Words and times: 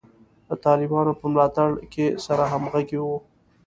د 0.47 0.51
طالبانو 0.65 1.11
په 1.19 1.25
ملاتړ 1.31 1.69
کې 1.93 2.05
سره 2.25 2.43
همغږي 2.53 2.99
وو. 3.01 3.17